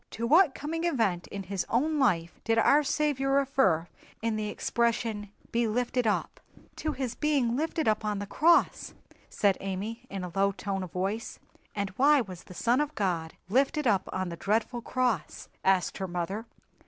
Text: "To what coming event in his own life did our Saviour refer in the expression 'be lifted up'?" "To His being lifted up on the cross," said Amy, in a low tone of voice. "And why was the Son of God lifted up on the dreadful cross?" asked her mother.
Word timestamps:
"To 0.09 0.25
what 0.25 0.55
coming 0.55 0.83
event 0.83 1.27
in 1.27 1.43
his 1.43 1.63
own 1.69 1.99
life 1.99 2.39
did 2.43 2.57
our 2.57 2.81
Saviour 2.81 3.33
refer 3.35 3.87
in 4.19 4.35
the 4.35 4.47
expression 4.49 5.29
'be 5.51 5.67
lifted 5.67 6.07
up'?" 6.07 6.39
"To 6.77 6.93
His 6.93 7.13
being 7.13 7.55
lifted 7.55 7.87
up 7.87 8.03
on 8.03 8.17
the 8.17 8.25
cross," 8.25 8.95
said 9.29 9.59
Amy, 9.61 10.07
in 10.09 10.23
a 10.23 10.31
low 10.35 10.53
tone 10.53 10.81
of 10.81 10.91
voice. 10.91 11.37
"And 11.75 11.91
why 11.97 12.19
was 12.19 12.45
the 12.45 12.55
Son 12.55 12.81
of 12.81 12.95
God 12.95 13.35
lifted 13.47 13.85
up 13.85 14.09
on 14.11 14.29
the 14.29 14.35
dreadful 14.37 14.81
cross?" 14.81 15.49
asked 15.63 15.99
her 15.99 16.07
mother. 16.07 16.47